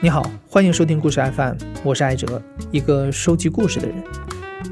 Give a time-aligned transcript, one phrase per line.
[0.00, 1.54] 你好，欢迎收听故事 FM，
[1.84, 3.96] 我是艾哲，一个收集故事的人。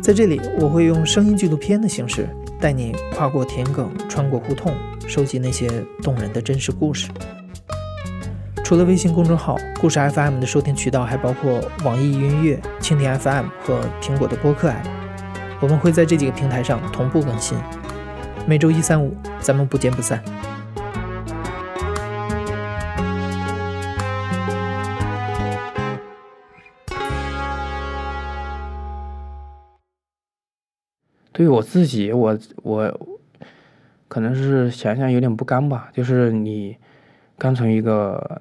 [0.03, 2.29] 在这里，我会用声音纪录片的形式，
[2.61, 4.75] 带你跨过田埂，穿过胡同，
[5.07, 5.69] 收集那些
[6.03, 7.09] 动人的真实故事。
[8.65, 15.04] 除了微信公众号“故事 FM” 的收听渠道，还包括网易云音乐、蜻蜓 FM 和苹果的播客 App。
[15.61, 17.57] 我们会在这几个平台上同步更新，
[18.47, 20.23] 每周一、三、五，咱们不见不散。
[31.33, 33.19] 对于我自己，我我
[34.07, 35.91] 可能是想想有点不甘吧。
[35.93, 36.77] 就是你
[37.37, 38.41] 刚从一个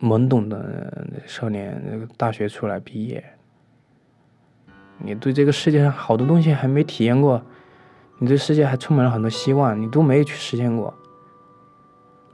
[0.00, 3.22] 懵懂的少年，大学出来毕业，
[4.98, 7.42] 你对这个世界上好多东西还没体验过，
[8.18, 10.92] 你对世界还充满了很多希望，你都没有去实现过，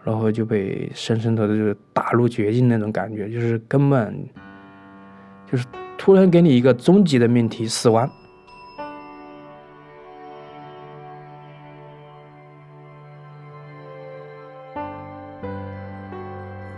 [0.04, 4.28] 然后就被深深的就是打入绝境那种感觉，就是根本
[5.50, 5.66] 就是
[5.98, 8.08] 突然给你一个终极的命题——死亡。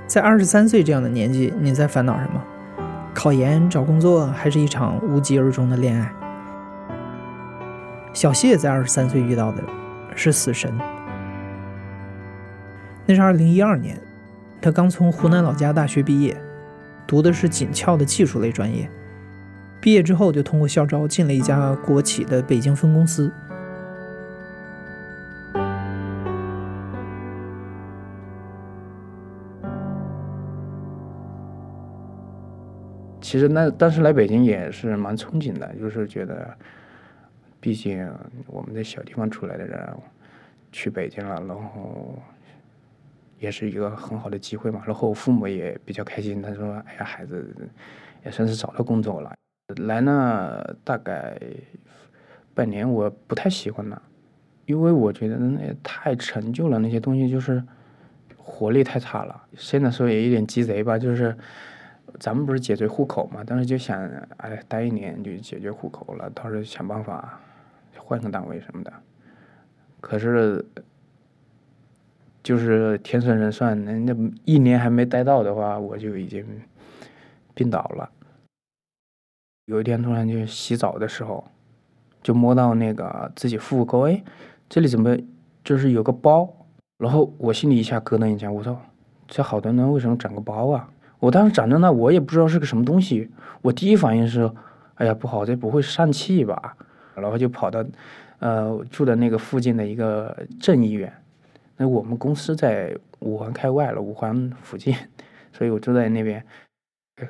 [0.06, 2.42] 在二十三岁这样的年纪，你在烦恼什么？
[3.14, 6.12] 考研、找工作，还是一场无疾而终的恋爱？
[8.12, 9.62] 小谢在二十三岁遇到的
[10.14, 10.72] 是死神。
[13.06, 14.00] 那是二零一二年，
[14.60, 16.36] 他刚从湖南老家大学毕业，
[17.06, 18.88] 读的是紧俏的技术类专业。
[19.80, 23.32] 毕业之后就通过校招进了一家国企的北京分公司。
[33.32, 36.54] 其实那当时来北京也是蛮憧憬的，就是觉得，
[37.60, 38.06] 毕竟
[38.46, 39.88] 我们这小地方出来的人，
[40.70, 42.14] 去北京了，然后
[43.38, 44.82] 也是一个很好的机会嘛。
[44.84, 47.56] 然后父母也比较开心，他说：“哎呀，孩子
[48.22, 49.34] 也算是找到工作了。”
[49.80, 51.34] 来呢大概
[52.52, 54.02] 半年，我不太喜欢了，
[54.66, 57.64] 因为我觉得那太陈旧了，那些东西就是
[58.36, 59.42] 活力太差了。
[59.56, 61.34] 现在说也有点鸡贼吧，就是。
[62.20, 63.42] 咱们不是解决户口嘛？
[63.44, 64.00] 当时就想，
[64.36, 67.40] 哎，待一年就解决户口了，到时候想办法
[67.96, 68.92] 换个单位什么的。
[70.00, 70.64] 可是，
[72.42, 76.44] 就是天算人算，那那一年还没待到的话，我就已经
[77.54, 78.10] 病倒了。
[79.66, 81.44] 有一天突然就洗澡的时候，
[82.22, 84.22] 就摸到那个自己腹沟，哎，
[84.68, 85.16] 这里怎么
[85.64, 86.66] 就是有个包？
[86.98, 88.80] 然后我心里一下咯噔一下，我说，
[89.26, 90.88] 这好端端为什么长个包啊？
[91.22, 93.30] 我当时长着那，我也不知道是个什么东西。
[93.60, 94.50] 我第一反应是，
[94.96, 96.76] 哎呀，不好，这不会疝气吧？
[97.14, 97.84] 然后就跑到，
[98.40, 101.12] 呃，住的那个附近的一个镇医院。
[101.76, 104.96] 那我们公司在五环开外了，五环附近，
[105.52, 106.44] 所以我住在那边。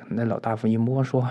[0.09, 1.29] 那老大夫一摸说：“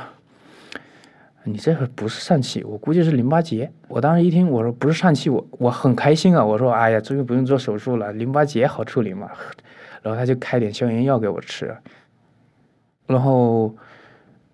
[1.42, 6.44] 你这个不是疝气，我估计是淋巴结。”我当时一听，我说不是疝气，我我很开心啊。
[6.44, 9.28] 我说：“哎呀，终于不用做手术了，淋巴结好处理嘛。
[10.00, 11.76] ”然后他就开点消炎药给我吃。
[13.12, 13.76] 然后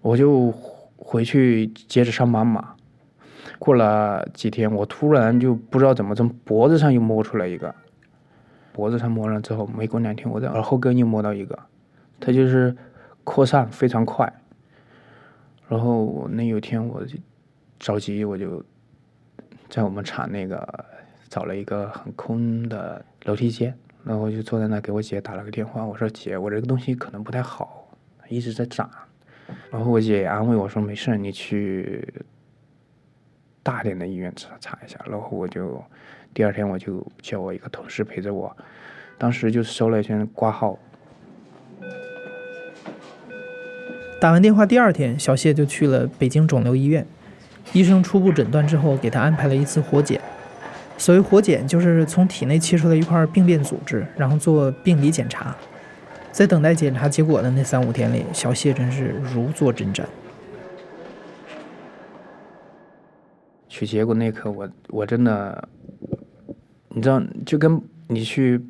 [0.01, 0.53] 我就
[0.97, 2.75] 回去接着上班嘛。
[3.61, 7.75] 过了几天，我突然就不知道怎么从脖子上又摸出来一个，
[8.73, 11.59] 脖子上摸了之后，没过两天，我在耳后根又摸到一个，
[12.21, 12.77] 它就是
[13.25, 14.33] 扩散非常快。
[15.69, 17.17] 然后我那有天我就
[17.79, 18.63] 着急，我就
[19.69, 20.85] 在我们厂那个
[21.29, 27.88] 找了一个很空的楼梯间，然后就坐在那给我姐打了个电话，我说姐，我这个东西可能不太好。
[28.29, 28.91] 一直在长，
[29.71, 32.07] 然后我姐安慰我说：“没事，你去
[33.63, 35.83] 大点的医院查查一下。”然后我就
[36.35, 38.55] 第二天我就叫我一个同事陪着我，
[39.17, 40.79] 当时就收了一圈挂号。
[44.21, 47.07] 打完电话第二天，小谢就去了北京肿瘤医院，
[47.73, 50.21] 医生初步诊断之后，给他安排了一次活检。
[50.97, 55.57] 所谓活检，就是从体内切出来一块病变组织，然后做病理检查。
[56.31, 60.05] 在等待检查结果的那三五天里，小谢真是如坐针毡。
[63.69, 65.69] 取结果那刻，我我真的，
[66.89, 68.61] 你知道，就跟你去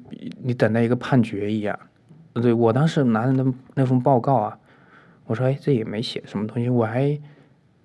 [0.43, 1.79] 你等待一个判决一样。
[2.35, 4.59] 对我当时拿着那那份报告啊，
[5.25, 7.19] 我说：“哎，这也没写什么东西。”我还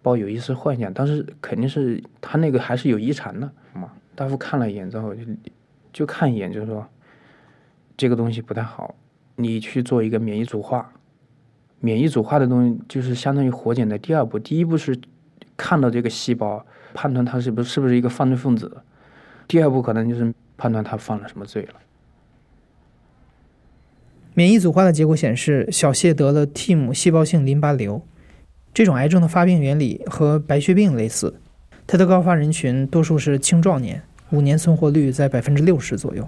[0.01, 3.91] 抱有一丝幻想，当时肯定是他那个还是有遗传的嘛。
[4.15, 5.23] 大夫看了一眼之后，就
[5.91, 6.85] 就看一眼，就是说
[7.95, 8.93] 这个东西不太好。
[9.35, 10.93] 你去做一个免疫组化，
[11.79, 14.37] 免疫组化的东西就是相当于活检的第二步。
[14.37, 14.99] 第一步是
[15.57, 18.83] 看到这个细胞，判断它是不是是不是一个犯罪分子。
[19.47, 21.73] 第二步可能就是判断他犯了什么罪了。
[24.33, 28.01] 免疫组化的结果显示，小谢得了 T 母细胞性淋巴瘤，
[28.73, 31.39] 这种癌症的发病原理和白血病类似。
[31.85, 34.01] 它的高发人群多数是青壮年，
[34.31, 36.27] 五年存活率在百分之六十左右。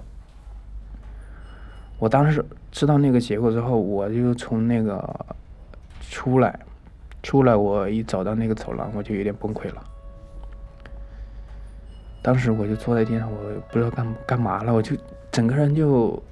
[1.98, 5.26] 我当时知道那个结果之后，我就从那个
[6.10, 6.60] 出来，
[7.22, 9.82] 出来我一走到那个走廊，我就有点崩溃了。
[12.20, 13.38] 当时我就坐在地上，我
[13.70, 14.94] 不知道干干嘛了，我就
[15.32, 16.22] 整个人就，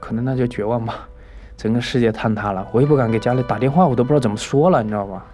[0.00, 1.06] 可能那叫绝望吧，
[1.54, 5.26] 整个世界坍塌了，我也不敢给家里打电话，我都不知道怎么说了，你知道吧？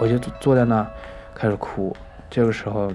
[0.00, 0.88] 我就坐在那
[1.34, 1.94] 开始哭，
[2.30, 2.90] 这个时候。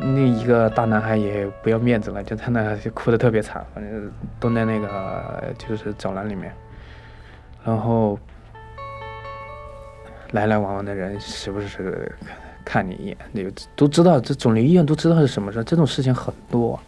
[0.00, 4.10] 那一个大男孩也不要面子了，就在那就哭的特别惨，反正
[4.40, 6.52] 蹲在那个就是走廊里面，
[7.64, 8.18] 然后
[10.32, 12.12] 来来往往的人时不时
[12.64, 16.78] 看你一眼，那个都知道这肿瘤医院都知道是什么事，这种事情很多。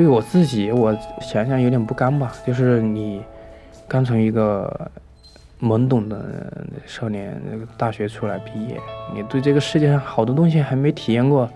[0.00, 2.32] 对我自己，我想想有点不甘吧。
[2.46, 3.22] 就是你
[3.86, 4.90] 刚从一个
[5.60, 7.38] 懵懂的少年，
[7.76, 8.80] 大学出来毕业，
[9.14, 11.46] 你对这个世界上好多东西还没体验过，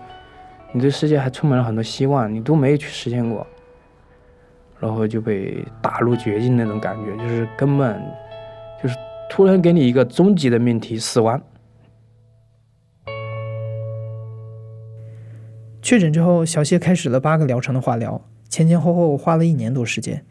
[0.71, 3.47] 你对世界还充满了很多希望，你都没有去实现过，
[4.79, 7.99] 然后就被打入绝境那种感觉，就是根本
[8.79, 8.95] 就是
[9.27, 11.41] 突然给你一个终极的命题——死亡。
[15.81, 18.21] 确诊之后，小谢开始了八个疗程的化疗。
[18.55, 20.23] 前前后后花了一年多时间。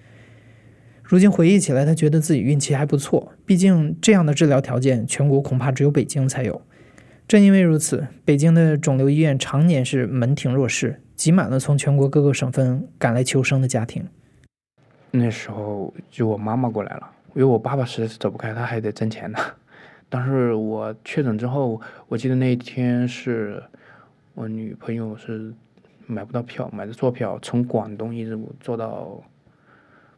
[1.03, 6.63] 如今回忆起来，他觉得自己运气还不错，毕竟这样的治疗条件，全国恐怕只有北京才有。
[7.29, 14.09] 正因为如此，北京的肿瘤医院常年是门庭若市，挤满了从全国各个省份赶来求生的家庭。
[15.11, 19.39] 那时候就我妈妈过来了，因为我爸爸实在是走不开，他还得挣钱呢。
[20.09, 21.79] 但是我确诊之后，
[22.09, 23.63] 我记得那一天是
[24.33, 25.53] 我女朋友是。
[26.07, 29.23] 买不到票，买的坐票，从广东一直坐到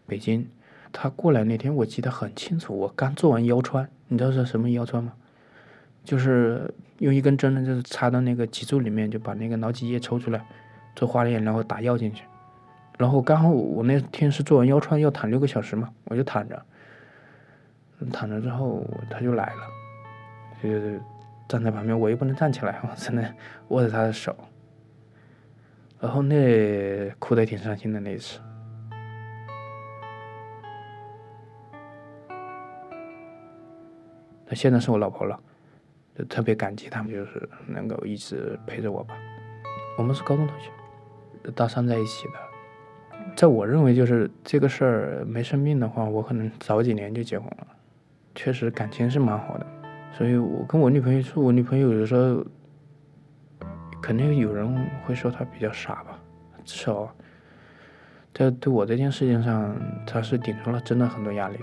[0.06, 0.48] 北京。
[0.92, 2.76] 他过来那天，我记得很清楚。
[2.76, 5.12] 我刚做完腰穿，你知道是什么腰穿吗？
[6.04, 10.42] 就是用一根针呢，就是插到那个脊柱里面，就把那个脑脊液抽出来，
[10.94, 12.24] 做化验，然后打药进去。
[12.96, 16.62] 然后刚好我那天是做完腰穿，要躺六个小时嘛，我就躺着。
[18.12, 20.70] 躺着之后，他就来了，就
[21.48, 23.24] 站在旁边，我又不能站起来，我只能
[23.68, 24.34] 握着他的手。
[25.98, 28.38] 然后那哭的挺伤心的那一次，
[34.46, 35.40] 她现在是我老婆了，
[36.16, 39.16] 就特别感激他们，就是能够一直陪着我吧。
[39.96, 40.70] 我们是高中同学，
[41.52, 42.34] 大三在一起的。
[43.34, 47.66] 在我认为，就是这个事儿没生病的话，我可能早几年就结婚了。
[48.34, 49.66] 确实感情是蛮好的，
[50.12, 52.44] 所以我跟我女朋友说，我女朋友有时候。
[54.06, 56.16] 肯定有人会说他比较傻吧，
[56.64, 57.12] 至少
[58.32, 59.76] 在对我这件事情上，
[60.06, 61.58] 他是顶住了真的很多压力。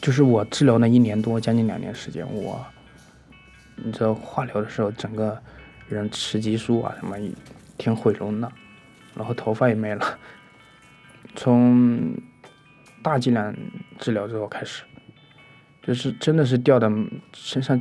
[0.00, 2.64] 就是我治疗那一年多，将近两年时间，我，
[3.74, 5.36] 你知道化疗的时候，整个
[5.88, 7.16] 人雌激素啊什么
[7.76, 8.52] 挺毁容的，
[9.16, 10.18] 然后头发也没了。
[11.36, 12.14] 从
[13.02, 13.54] 大剂量
[13.98, 14.84] 治疗之后开始，
[15.82, 16.90] 就是真的是掉的
[17.32, 17.78] 身上，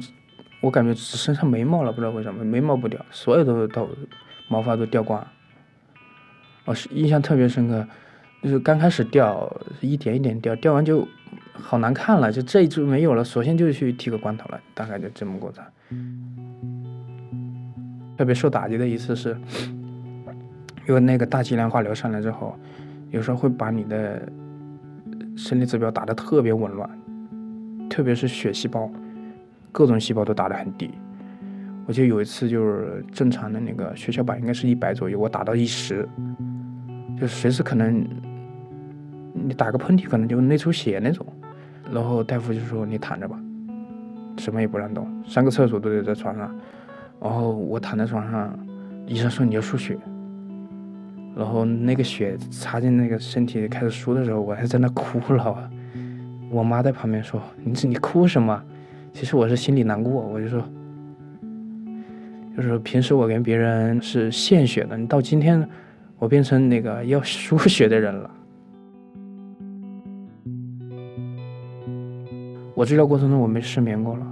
[0.60, 3.90] 我感觉只剩下眉毛了，不知道为什么眉毛不掉，所有的都
[4.50, 5.26] 毛发都掉光。
[6.66, 7.88] 我是印象特别深刻，
[8.42, 9.50] 就是刚开始掉
[9.82, 11.08] 一点一点掉，掉完就
[11.54, 15.64] 好难看了，就这一株没有了，索性就去剃个光头了，大概就这么过程。
[18.18, 19.38] 特别受打击的一次是，
[20.88, 22.58] 因为那个大剂量化疗上来之后。
[23.14, 24.28] 有时候会把你的
[25.38, 26.90] 生理指标打得特别紊乱，
[27.88, 28.90] 特别是血细胞，
[29.72, 30.90] 各种细胞都打得很低。
[31.86, 36.10] 我记得有一次就是正常的那个血小板应该是一百左右，我打到一十，
[37.16, 38.04] 就随时可能
[39.32, 41.24] 你打个喷嚏可能就内出血那种。
[41.92, 43.40] 然后大夫就说你躺着吧，
[44.40, 46.52] 什么也不让动，上个厕所都得在床上。
[47.22, 48.58] 然后我躺在床上，
[49.06, 50.00] 医生说你要输血。
[51.36, 55.70] 然后那个血插进那个身体开始输的时候，我还在那哭了。
[56.52, 58.64] 我妈在旁边说：“你你哭什么？”
[59.12, 60.64] 其实我是心里难过，我就说，
[62.56, 65.68] 就是平时我跟别人是献血的，你到今天
[66.20, 68.30] 我变成那个要输血的人了。
[72.76, 74.28] 我治疗过程中我没失眠过了，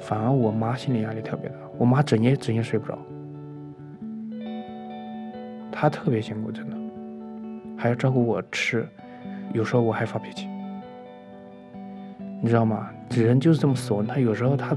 [0.00, 2.98] 反而我妈心理压力特别大，我妈整夜整夜睡不着，
[5.76, 6.76] 她特别辛苦，真的，
[7.76, 8.88] 还要照顾我吃，
[9.52, 10.48] 有时候我还发脾气，
[12.40, 12.88] 你知道吗？
[13.10, 14.76] 人就是这么怂，他有时候他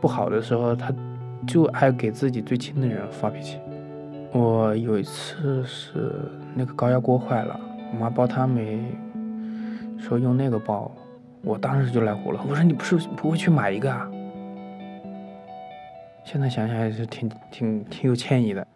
[0.00, 0.92] 不好的时候，他
[1.46, 3.58] 就爱给自己最亲的人发脾气。
[4.32, 6.12] 我有一次是
[6.54, 7.58] 那个高压锅坏了，
[7.92, 8.80] 我妈煲汤没
[9.96, 10.90] 说用那个煲。
[11.44, 14.10] 我当时就来火了，我说你不是不会去买一个啊？
[16.24, 18.66] 现在想想还是挺挺挺有歉意的。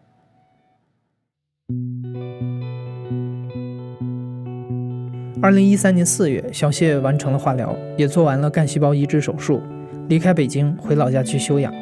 [5.46, 9.62] 二零一三年四月，小谢完成了化疗，也做完了干细胞移植手术，
[10.08, 11.72] 离开北京回老家去休养。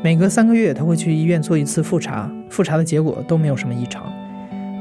[0.00, 4.04] 每隔三个月，他会去医院做一次复查，复查的结果都没有什么异常。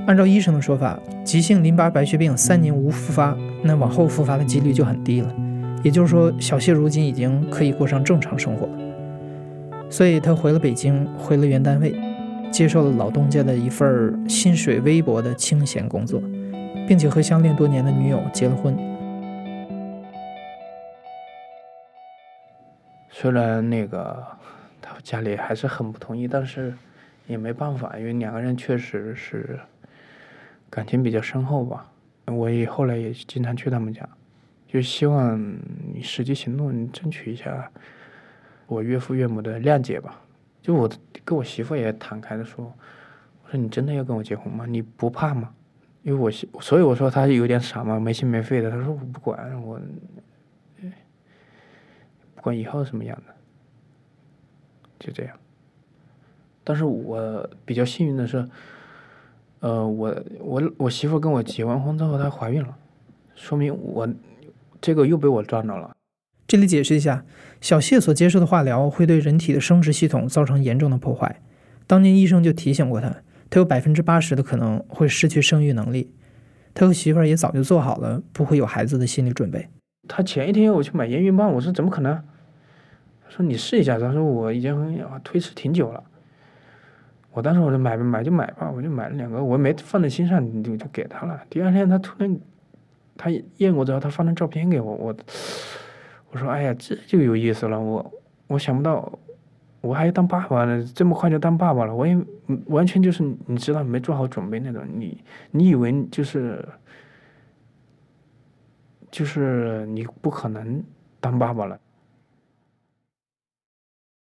[0.05, 5.35] 按照医生的说法，急性淋巴白血病三年无复发，那往后复发的几率就很低了。
[5.81, 8.69] 也就是说，小谢如今已经可以过上正常生活。
[9.89, 11.95] 所以他回了北京，回了原单位，
[12.51, 16.21] 接受了老东家的一份薪水微薄的清闲工作，
[16.87, 18.75] 并且和相恋多年的女友结了婚。
[23.09, 24.25] 虽然那个
[24.81, 26.73] 他家里还是很不同意，但是
[27.27, 29.59] 也没办法，因为两个人确实是。
[30.69, 31.89] 感情比较深厚吧，
[32.25, 34.07] 我也后来也经常去他们家，
[34.67, 35.41] 就希望
[35.93, 37.71] 你实际行动，争取一下
[38.65, 40.19] 我岳父岳母的谅解吧。
[40.61, 40.89] 就我
[41.23, 42.65] 跟我媳妇也坦开的说，
[43.45, 44.65] 我说你真的要跟我结婚吗？
[44.67, 45.49] 你不怕吗？
[46.07, 48.71] 因为我，所以我说他有点傻嘛，没心没肺的。
[48.71, 49.77] 他说我不管我，
[52.33, 53.33] 不管以后什么样的，
[54.97, 55.37] 就这样。
[56.63, 58.47] 但是我比较幸运的是。
[59.59, 62.77] 呃，我我我媳妇跟我结完婚之后，她怀孕了，
[63.33, 64.07] 说明我
[64.79, 65.97] 这个又被我赚着了。
[66.45, 67.25] 这里解释一下，
[67.59, 71.41] 小谢所接受的化疗会对人体的生殖系统造成严重的破坏。
[71.87, 73.15] 当年医生就提醒过他，
[73.49, 76.13] 他有百分之八十的可能会失去生育能力。
[76.73, 79.67] 他和媳妇儿也早就做好了不会有孩子的心理准备。
[80.07, 82.13] 他前一天我去买验孕棒，我说怎么可能？
[83.23, 83.97] 他说你试一下。
[83.97, 86.03] 他说我已经推迟挺久了。
[87.31, 91.39] 我当时我就买买就买吧，我就买了两个，我没放在心上，就就给他了。
[91.49, 92.39] 第二天他突然，
[93.15, 95.15] 他验过之后，他发张照片给我，我
[96.31, 98.13] 我说哎呀，这就有意思了，我
[98.47, 99.19] 我想不到
[99.87, 102.17] 我还当爸爸呢，这么快就当爸爸了，我也
[102.67, 106.67] 完全就是你知道没做好准备那种，你你以为就是
[109.09, 110.83] 就是你不可能
[111.19, 111.79] 当爸爸了。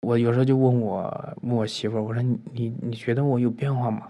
[0.01, 4.07] 我有时候就问我问我媳妇儿，我说你你你觉得我有变化吗？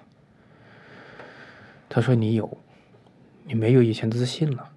[1.90, 2.58] 她说你有，
[3.44, 4.70] 你没有以前自信了。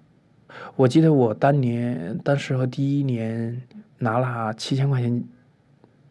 [0.75, 3.61] 我记得我当年当时候第一年
[3.97, 5.23] 拿了七千块钱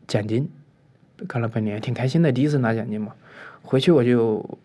[0.07, 0.49] 奖金，
[1.27, 3.15] 干了半年，挺开心的，第一次拿奖金嘛。
[3.63, 4.59] 回去我就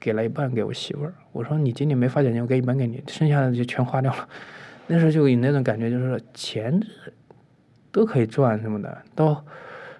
[0.00, 4.28] 给了一半给我媳妇儿，我说你今年没发奖金，我给一半给你，剩下的就全花掉了。
[4.88, 6.80] 那时候就有那种感觉，就是钱
[7.92, 9.44] 都可以赚什么的，到。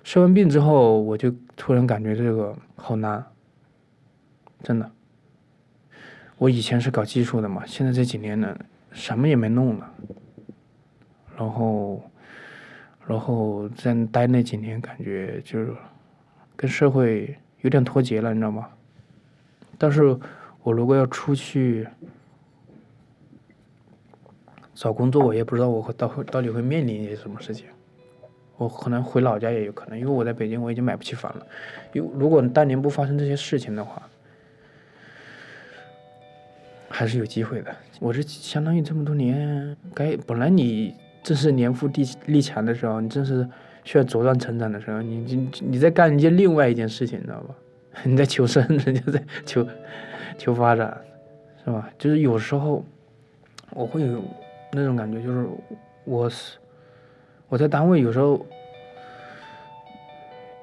[0.04, 3.22] 生完病之后，我就突然感觉这个好难，
[4.62, 4.90] 真的。
[6.38, 8.56] 我以前是搞技术的嘛，现在这几年呢，
[8.90, 9.92] 什么也没弄了。
[11.36, 12.02] 然后，
[13.08, 15.74] 然后在待那几年，感觉就是
[16.54, 18.68] 跟社会有点脱节了，你知道吗？
[19.78, 20.14] 但是
[20.62, 21.88] 我如果要出去
[24.74, 27.66] 找工作，我也不知道我会到会到底会面临一些什么事情。
[28.58, 31.46] 我可能回老家也有可能，因为我在北京我已经买不起房了。
[31.94, 34.02] 因如果当年不发生这些事情的话，
[36.90, 37.74] 还是有机会的。
[38.00, 43.46] 我这相当于这么多年，该本来你正是年富力力强的时候，你正是
[43.84, 47.54] 需要茁壮成长的时候，你你你在干一件另外一件事情，你知道吧？
[48.04, 49.66] 你在求生，人家在求
[50.38, 50.96] 求发展，
[51.64, 51.90] 是吧？
[51.98, 52.84] 就是有时候
[53.70, 54.22] 我会有
[54.72, 55.46] 那种感觉，就是
[56.04, 56.58] 我是。
[57.48, 58.44] 我在单位有时候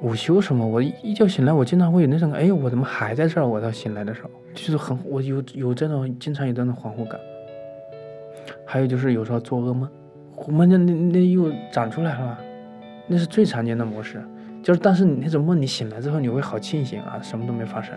[0.02, 3.48] 午休什么，我一觉醒来，我经常会有那种，哎，我怎么还在这儿？
[3.48, 7.20] 我到醒来的时候，就是很，我有有这种经常有这种恍惚感。
[8.64, 9.90] 还有就是有时候做噩梦，
[10.36, 12.38] 我梦见那那又长出来了，
[13.08, 14.24] 那是最常见的模式。
[14.62, 17.96] 就是，但是你那种梦，你醒来之后，你会好庆幸啊，什么都没发生。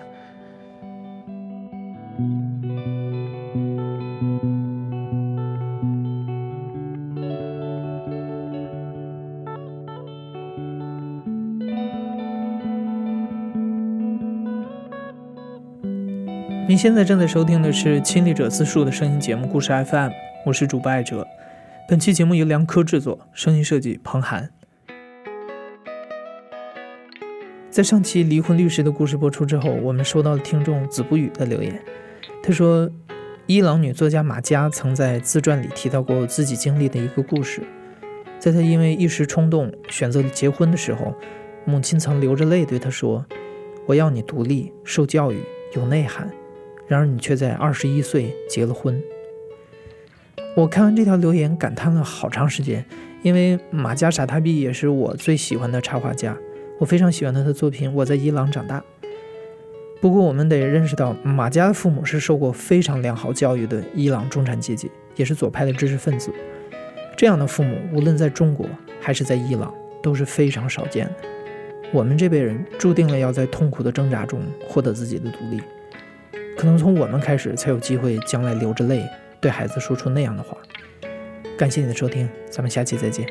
[16.69, 20.11] 您现在正在收听的是《亲历者自述》的声音节目《故事 FM》，
[20.45, 21.27] 我是主播艾哲。
[21.91, 24.51] 本期节目由梁科制作，声音设计彭涵。
[27.71, 31.83] 在上期离婚律师的故事播出之后，我们收到了听众子不语的留言。
[32.43, 32.91] 他说，
[33.47, 37.63] 伊朗女作家马佳曾在自传里提到过自己经历的一个故事，
[38.39, 41.15] 在她因为一时冲动选择结婚的时候，
[41.65, 43.25] 母亲曾流着泪对她说
[43.89, 45.41] ：“我要你独立、受教育、
[45.75, 46.31] 有内涵。”
[46.87, 49.03] 然而你却在二十一岁结了婚。
[50.59, 52.85] 我看完这条留言，感叹了好长时间，
[53.23, 56.37] 因为马加沙塔比也是我最喜欢的插画家，
[56.81, 57.95] 我非常喜欢他的作品。
[57.95, 58.83] 我在伊朗长大。
[60.01, 66.33] 不过我们得认识到，马加的父母是受过非常良好教育的伊朗中产阶级，也是左派的知识分子。
[67.17, 68.67] 这样的父母，无论在中国
[69.01, 69.73] 还是在伊朗，
[70.03, 71.15] 都是非常少见的。
[71.93, 75.63] 我们这辈人注定了要在痛苦的挣扎中获得自己的独立。
[76.57, 79.05] 可能从我们开始，才有机会将来流着泪
[79.41, 80.57] 对孩子说出那样的话。
[81.57, 83.27] 感谢你的收听，咱们下期再见。